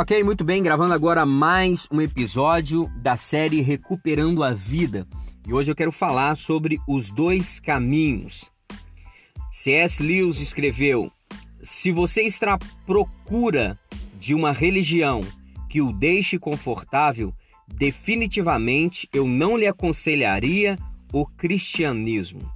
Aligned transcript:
Ok, 0.00 0.22
muito 0.22 0.44
bem, 0.44 0.62
gravando 0.62 0.94
agora 0.94 1.26
mais 1.26 1.88
um 1.90 2.00
episódio 2.00 2.88
da 3.02 3.16
série 3.16 3.60
Recuperando 3.60 4.44
a 4.44 4.54
Vida. 4.54 5.04
E 5.44 5.52
hoje 5.52 5.72
eu 5.72 5.74
quero 5.74 5.90
falar 5.90 6.36
sobre 6.36 6.78
os 6.86 7.10
dois 7.10 7.58
caminhos. 7.58 8.48
C.S. 9.50 10.00
Lewis 10.00 10.40
escreveu: 10.40 11.10
Se 11.64 11.90
você 11.90 12.22
está 12.22 12.54
à 12.54 12.58
procura 12.86 13.76
de 14.20 14.36
uma 14.36 14.52
religião 14.52 15.18
que 15.68 15.82
o 15.82 15.92
deixe 15.92 16.38
confortável, 16.38 17.34
definitivamente 17.66 19.08
eu 19.12 19.26
não 19.26 19.56
lhe 19.56 19.66
aconselharia 19.66 20.78
o 21.12 21.26
cristianismo. 21.26 22.48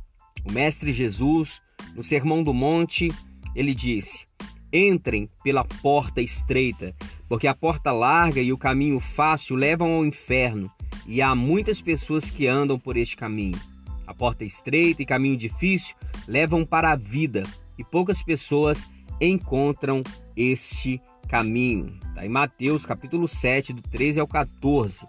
O 0.49 0.53
Mestre 0.53 0.93
Jesus, 0.93 1.61
no 1.97 2.05
Sermão 2.05 2.45
do 2.45 2.55
Monte, 2.55 3.09
ele 3.53 3.75
disse: 3.75 4.27
Entrem 4.73 5.29
pela 5.43 5.65
porta 5.65 6.21
estreita, 6.23 6.95
porque 7.33 7.49
a 7.49 7.55
porta 7.55 7.91
larga 7.91 8.43
e 8.43 8.53
o 8.53 8.59
caminho 8.59 9.01
fácil 9.01 9.57
levam 9.57 9.95
ao 9.95 10.05
inferno, 10.05 10.71
e 11.07 11.23
há 11.23 11.35
muitas 11.35 11.81
pessoas 11.81 12.31
que 12.31 12.47
andam 12.47 12.79
por 12.79 12.95
este 12.95 13.17
caminho. 13.17 13.59
A 14.07 14.13
porta 14.13 14.45
estreita 14.45 15.01
e 15.01 15.07
caminho 15.07 15.39
difícil 15.39 15.97
levam 16.29 16.63
para 16.63 16.93
a 16.93 16.95
vida, 16.95 17.43
e 17.79 17.83
poucas 17.83 18.23
pessoas 18.23 18.87
encontram 19.19 20.03
este 20.37 21.01
caminho. 21.27 21.99
Está 22.07 22.27
em 22.27 22.29
Mateus 22.29 22.85
capítulo 22.85 23.27
7, 23.27 23.73
do 23.73 23.81
13 23.81 24.21
ao 24.21 24.29
14. 24.29 25.07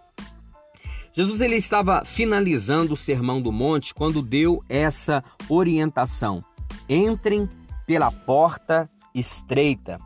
Jesus 1.11 1.41
ele 1.41 1.57
estava 1.57 2.05
finalizando 2.05 2.93
o 2.93 2.97
Sermão 2.97 3.41
do 3.41 3.51
Monte 3.51 3.93
quando 3.93 4.21
deu 4.21 4.63
essa 4.69 5.21
orientação: 5.49 6.41
entrem 6.87 7.49
pela 7.85 8.09
porta 8.09 8.89
estreita. 9.13 9.97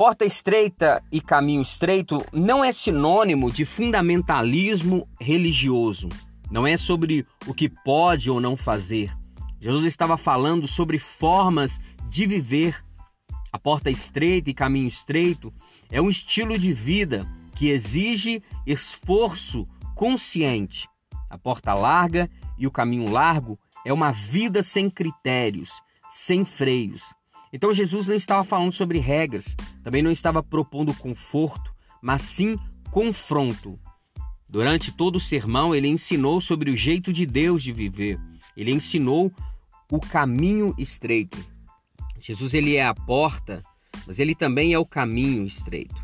Porta 0.00 0.24
estreita 0.24 1.04
e 1.12 1.20
caminho 1.20 1.60
estreito 1.60 2.24
não 2.32 2.64
é 2.64 2.72
sinônimo 2.72 3.52
de 3.52 3.66
fundamentalismo 3.66 5.06
religioso. 5.20 6.08
Não 6.50 6.66
é 6.66 6.74
sobre 6.78 7.26
o 7.46 7.52
que 7.52 7.68
pode 7.68 8.30
ou 8.30 8.40
não 8.40 8.56
fazer. 8.56 9.14
Jesus 9.60 9.84
estava 9.84 10.16
falando 10.16 10.66
sobre 10.66 10.98
formas 10.98 11.78
de 12.08 12.24
viver. 12.24 12.82
A 13.52 13.58
porta 13.58 13.90
estreita 13.90 14.48
e 14.48 14.54
caminho 14.54 14.88
estreito 14.88 15.52
é 15.90 16.00
um 16.00 16.08
estilo 16.08 16.58
de 16.58 16.72
vida 16.72 17.30
que 17.54 17.68
exige 17.68 18.42
esforço 18.66 19.68
consciente. 19.94 20.88
A 21.28 21.36
porta 21.36 21.74
larga 21.74 22.30
e 22.56 22.66
o 22.66 22.70
caminho 22.70 23.10
largo 23.10 23.58
é 23.84 23.92
uma 23.92 24.12
vida 24.12 24.62
sem 24.62 24.88
critérios, 24.88 25.70
sem 26.08 26.46
freios. 26.46 27.02
Então 27.52 27.72
Jesus 27.72 28.06
não 28.06 28.14
estava 28.14 28.44
falando 28.44 28.72
sobre 28.72 28.98
regras, 28.98 29.56
também 29.82 30.02
não 30.02 30.10
estava 30.10 30.42
propondo 30.42 30.94
conforto, 30.94 31.74
mas 32.00 32.22
sim 32.22 32.56
confronto. 32.90 33.78
Durante 34.48 34.92
todo 34.92 35.16
o 35.16 35.20
sermão, 35.20 35.74
ele 35.74 35.88
ensinou 35.88 36.40
sobre 36.40 36.70
o 36.70 36.76
jeito 36.76 37.12
de 37.12 37.24
Deus 37.24 37.62
de 37.62 37.72
viver. 37.72 38.18
Ele 38.56 38.72
ensinou 38.72 39.32
o 39.90 40.00
caminho 40.00 40.74
estreito. 40.76 41.38
Jesus 42.20 42.52
ele 42.54 42.76
é 42.76 42.84
a 42.84 42.94
porta, 42.94 43.62
mas 44.06 44.18
ele 44.18 44.34
também 44.34 44.72
é 44.72 44.78
o 44.78 44.84
caminho 44.84 45.46
estreito. 45.46 45.94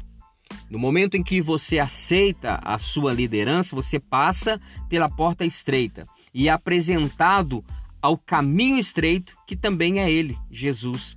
No 0.70 0.78
momento 0.78 1.16
em 1.16 1.22
que 1.22 1.41
você 1.41 1.78
aceita 1.78 2.60
a 2.64 2.78
sua 2.78 3.12
liderança, 3.12 3.77
você 3.77 4.00
passa 4.00 4.60
pela 4.88 5.08
porta 5.08 5.44
estreita 5.44 6.06
e 6.34 6.48
é 6.48 6.53
apresentado 6.53 7.64
ao 8.03 8.16
caminho 8.16 8.78
estreito, 8.78 9.36
que 9.47 9.56
também 9.56 10.00
é 10.00 10.10
ele, 10.10 10.36
Jesus. 10.50 11.16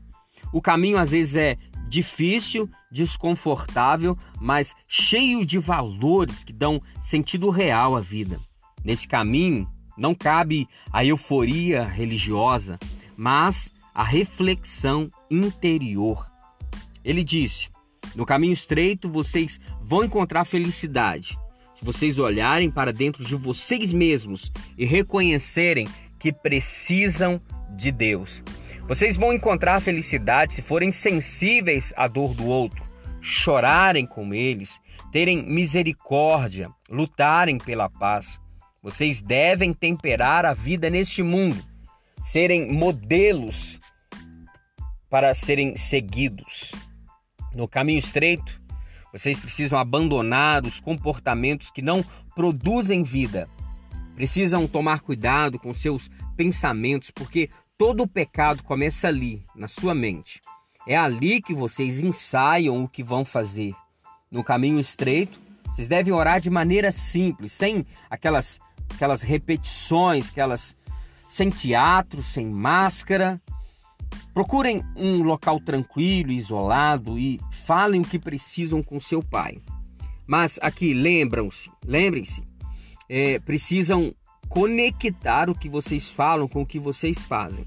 O 0.51 0.61
caminho 0.61 0.97
às 0.97 1.11
vezes 1.11 1.35
é 1.35 1.57
difícil, 1.87 2.69
desconfortável, 2.91 4.17
mas 4.39 4.75
cheio 4.87 5.45
de 5.45 5.57
valores 5.57 6.43
que 6.43 6.53
dão 6.53 6.79
sentido 7.01 7.49
real 7.49 7.95
à 7.95 8.01
vida. 8.01 8.39
Nesse 8.83 9.07
caminho 9.07 9.67
não 9.97 10.15
cabe 10.15 10.67
a 10.93 11.03
euforia 11.03 11.83
religiosa, 11.83 12.79
mas 13.17 13.71
a 13.93 14.03
reflexão 14.03 15.09
interior. 15.29 16.25
Ele 17.03 17.23
disse: 17.23 17.69
No 18.15 18.25
caminho 18.25 18.53
estreito 18.53 19.09
vocês 19.09 19.59
vão 19.81 20.03
encontrar 20.03 20.45
felicidade. 20.45 21.37
Se 21.77 21.85
vocês 21.85 22.19
olharem 22.19 22.69
para 22.69 22.93
dentro 22.93 23.23
de 23.23 23.35
vocês 23.35 23.91
mesmos 23.91 24.51
e 24.77 24.85
reconhecerem 24.85 25.87
que 26.17 26.31
precisam 26.31 27.41
de 27.75 27.91
Deus. 27.91 28.43
Vocês 28.89 29.15
vão 29.17 29.31
encontrar 29.31 29.79
felicidade 29.81 30.55
se 30.55 30.63
forem 30.63 30.89
sensíveis 30.89 31.93
à 31.95 32.07
dor 32.07 32.33
do 32.33 32.47
outro, 32.47 32.83
chorarem 33.21 34.03
com 34.03 34.33
eles, 34.33 34.81
terem 35.11 35.43
misericórdia, 35.43 36.71
lutarem 36.89 37.59
pela 37.59 37.87
paz. 37.87 38.39
Vocês 38.81 39.21
devem 39.21 39.75
temperar 39.75 40.43
a 40.43 40.53
vida 40.53 40.89
neste 40.89 41.21
mundo, 41.21 41.63
serem 42.23 42.73
modelos 42.73 43.79
para 45.07 45.35
serem 45.35 45.75
seguidos. 45.75 46.71
No 47.53 47.67
caminho 47.67 47.99
estreito, 47.99 48.59
vocês 49.13 49.39
precisam 49.39 49.77
abandonar 49.77 50.65
os 50.65 50.79
comportamentos 50.79 51.69
que 51.69 51.83
não 51.83 52.03
produzem 52.33 53.03
vida. 53.03 53.47
Precisam 54.15 54.67
tomar 54.67 55.01
cuidado 55.01 55.59
com 55.59 55.71
seus 55.75 56.09
pensamentos, 56.35 57.11
porque 57.11 57.51
Todo 57.79 58.03
o 58.03 58.07
pecado 58.07 58.61
começa 58.61 59.07
ali, 59.07 59.41
na 59.55 59.69
sua 59.69 59.95
mente. 59.95 60.41
É 60.85 60.97
ali 60.97 61.41
que 61.41 61.53
vocês 61.53 62.01
ensaiam 62.01 62.83
o 62.83 62.89
que 62.89 63.01
vão 63.01 63.23
fazer. 63.23 63.73
No 64.29 64.43
caminho 64.43 64.81
estreito, 64.81 65.39
vocês 65.63 65.87
devem 65.87 66.13
orar 66.13 66.41
de 66.41 66.49
maneira 66.49 66.91
simples, 66.91 67.53
sem 67.53 67.85
aquelas, 68.09 68.59
aquelas 68.93 69.21
repetições, 69.21 70.27
aquelas 70.27 70.75
sem 71.29 71.49
teatro, 71.49 72.21
sem 72.21 72.45
máscara. 72.47 73.41
Procurem 74.33 74.83
um 74.93 75.23
local 75.23 75.57
tranquilo, 75.61 76.33
isolado 76.33 77.17
e 77.17 77.39
falem 77.49 78.01
o 78.01 78.05
que 78.05 78.19
precisam 78.19 78.83
com 78.83 78.99
seu 78.99 79.23
pai. 79.23 79.57
Mas 80.27 80.59
aqui 80.61 80.93
lembram-se, 80.93 81.71
lembrem-se, 81.85 82.43
é, 83.07 83.39
precisam 83.39 84.13
conectar 84.49 85.49
o 85.49 85.55
que 85.55 85.69
vocês 85.69 86.09
falam 86.09 86.47
com 86.47 86.63
o 86.63 86.65
que 86.65 86.79
vocês 86.79 87.19
fazem. 87.19 87.65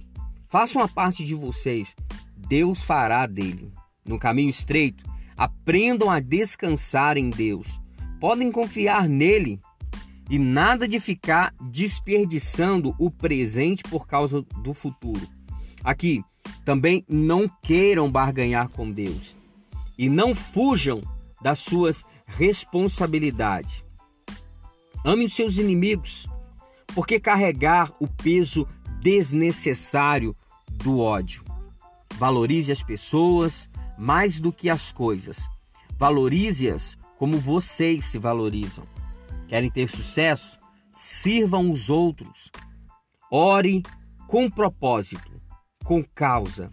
Façam 0.48 0.82
a 0.82 0.88
parte 0.88 1.24
de 1.24 1.34
vocês, 1.34 1.94
Deus 2.36 2.82
fará 2.82 3.26
dele. 3.26 3.72
No 4.04 4.18
caminho 4.18 4.50
estreito, 4.50 5.04
aprendam 5.36 6.10
a 6.10 6.20
descansar 6.20 7.16
em 7.16 7.30
Deus. 7.30 7.66
Podem 8.20 8.52
confiar 8.52 9.08
nele 9.08 9.58
e 10.28 10.38
nada 10.38 10.86
de 10.86 11.00
ficar 11.00 11.54
desperdiçando 11.60 12.94
o 12.98 13.10
presente 13.10 13.82
por 13.84 14.06
causa 14.06 14.42
do 14.62 14.74
futuro. 14.74 15.26
Aqui, 15.84 16.22
também 16.64 17.04
não 17.08 17.48
queiram 17.62 18.10
barganhar 18.10 18.68
com 18.68 18.90
Deus 18.90 19.36
e 19.96 20.08
não 20.08 20.34
fujam 20.34 21.00
das 21.40 21.58
suas 21.58 22.04
responsabilidades. 22.26 23.84
Ame 25.04 25.24
os 25.24 25.34
seus 25.34 25.58
inimigos, 25.58 26.26
porque 26.94 27.18
carregar 27.18 27.92
o 27.98 28.06
peso 28.06 28.66
desnecessário 29.00 30.36
do 30.70 31.00
ódio. 31.00 31.42
Valorize 32.14 32.70
as 32.70 32.82
pessoas 32.82 33.68
mais 33.98 34.38
do 34.38 34.52
que 34.52 34.68
as 34.68 34.92
coisas. 34.92 35.48
Valorize-as 35.98 36.96
como 37.16 37.38
vocês 37.38 38.04
se 38.04 38.18
valorizam. 38.18 38.84
Querem 39.48 39.70
ter 39.70 39.88
sucesso? 39.88 40.58
Sirvam 40.90 41.70
os 41.70 41.88
outros. 41.88 42.50
Ore 43.30 43.82
com 44.26 44.50
propósito, 44.50 45.40
com 45.84 46.02
causa. 46.02 46.72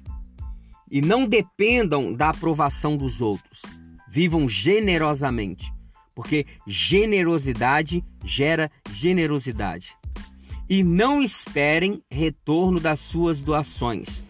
E 0.92 1.01
não 1.01 1.25
dependam 1.25 2.13
da 2.13 2.30
aprovação 2.30 2.98
dos 2.98 3.21
outros. 3.21 3.62
Vivam 4.10 4.50
generosamente, 4.50 5.71
porque 6.16 6.45
generosidade 6.66 8.04
gera 8.25 8.71
generosidade 8.92 9.99
e 10.69 10.83
não 10.83 11.21
esperem 11.21 12.04
retorno 12.12 12.80
das 12.80 13.00
suas 13.00 13.42
doações. 13.42 14.24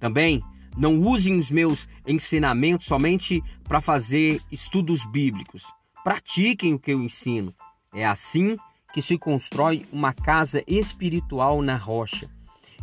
Também 0.00 0.42
não 0.76 1.00
usem 1.00 1.38
os 1.38 1.50
meus 1.50 1.88
ensinamentos 2.06 2.86
somente 2.86 3.42
para 3.64 3.80
fazer 3.80 4.40
estudos 4.50 5.04
bíblicos. 5.04 5.64
Pratiquem 6.02 6.74
o 6.74 6.78
que 6.78 6.92
eu 6.92 7.02
ensino. 7.02 7.54
É 7.94 8.04
assim 8.04 8.56
que 8.92 9.00
se 9.00 9.16
constrói 9.16 9.86
uma 9.92 10.12
casa 10.12 10.64
espiritual 10.66 11.62
na 11.62 11.76
rocha. 11.76 12.28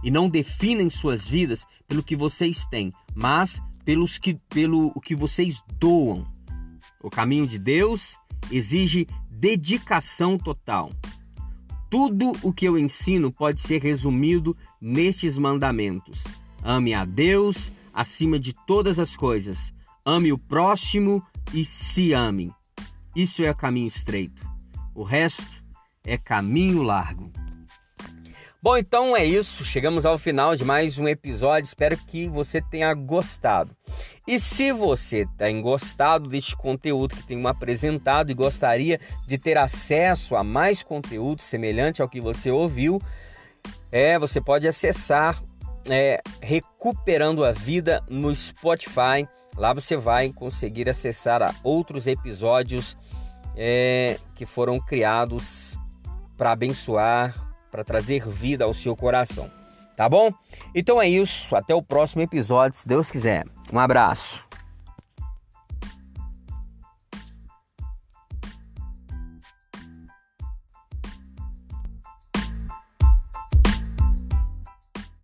E 0.03 0.11
não 0.11 0.29
definem 0.29 0.89
suas 0.89 1.27
vidas 1.27 1.65
pelo 1.87 2.03
que 2.03 2.15
vocês 2.15 2.65
têm, 2.67 2.91
mas 3.15 3.61
pelos 3.83 4.17
que, 4.17 4.35
pelo 4.49 4.91
o 4.95 5.01
que 5.01 5.15
vocês 5.15 5.61
doam. 5.79 6.25
O 7.03 7.09
caminho 7.09 7.47
de 7.47 7.57
Deus 7.57 8.17
exige 8.51 9.07
dedicação 9.29 10.37
total. 10.37 10.91
Tudo 11.89 12.33
o 12.43 12.51
que 12.51 12.65
eu 12.65 12.77
ensino 12.77 13.31
pode 13.31 13.61
ser 13.61 13.81
resumido 13.81 14.55
nestes 14.81 15.37
mandamentos: 15.37 16.23
ame 16.63 16.93
a 16.93 17.05
Deus 17.05 17.71
acima 17.93 18.37
de 18.37 18.53
todas 18.53 18.99
as 18.99 19.15
coisas, 19.15 19.73
ame 20.05 20.31
o 20.31 20.37
próximo 20.37 21.23
e 21.53 21.63
se 21.63 22.13
amem. 22.13 22.51
Isso 23.15 23.43
é 23.43 23.53
caminho 23.53 23.87
estreito. 23.87 24.45
O 24.93 25.03
resto 25.03 25.63
é 26.05 26.17
caminho 26.17 26.83
largo. 26.83 27.31
Bom, 28.59 28.75
então 28.75 29.15
é 29.15 29.23
isso. 29.23 29.63
Chegamos 29.63 30.03
ao 30.03 30.17
final 30.17 30.55
de 30.55 30.65
mais 30.65 30.97
um 30.97 31.07
episódio. 31.07 31.67
Espero 31.67 31.95
que 31.95 32.27
você 32.27 32.59
tenha 32.59 32.91
gostado. 32.93 33.69
E 34.27 34.39
se 34.39 34.71
você 34.71 35.27
tem 35.37 35.61
gostado 35.61 36.27
deste 36.27 36.55
conteúdo 36.57 37.15
que 37.15 37.27
tenho 37.27 37.47
apresentado 37.47 38.31
e 38.31 38.33
gostaria 38.33 38.99
de 39.27 39.37
ter 39.37 39.59
acesso 39.59 40.35
a 40.35 40.43
mais 40.43 40.81
conteúdo 40.81 41.41
semelhante 41.41 42.01
ao 42.01 42.09
que 42.09 42.19
você 42.19 42.49
ouviu, 42.49 42.99
é, 43.91 44.17
você 44.17 44.41
pode 44.41 44.67
acessar 44.67 45.39
é, 45.87 46.19
Recuperando 46.41 47.45
a 47.45 47.51
Vida 47.51 48.03
no 48.09 48.35
Spotify. 48.35 49.27
Lá 49.55 49.71
você 49.71 49.95
vai 49.95 50.29
conseguir 50.33 50.89
acessar 50.89 51.43
a 51.43 51.53
outros 51.63 52.07
episódios 52.07 52.97
é, 53.55 54.17
que 54.35 54.47
foram 54.47 54.79
criados 54.79 55.77
para 56.35 56.51
abençoar, 56.51 57.46
para 57.77 57.83
trazer 57.83 58.27
vida 58.27 58.65
ao 58.65 58.73
seu 58.73 58.95
coração. 58.95 59.51
Tá 59.95 60.09
bom? 60.09 60.31
Então 60.73 60.99
é 60.99 61.07
isso. 61.07 61.55
Até 61.55 61.75
o 61.75 61.81
próximo 61.81 62.23
episódio, 62.23 62.79
se 62.79 62.87
Deus 62.87 63.11
quiser. 63.11 63.45
Um 63.71 63.77
abraço. 63.77 64.46